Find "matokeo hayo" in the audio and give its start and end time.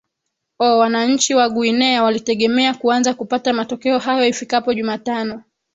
3.53-4.27